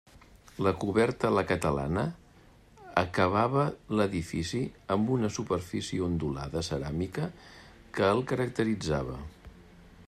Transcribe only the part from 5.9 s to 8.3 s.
ondulada ceràmica que el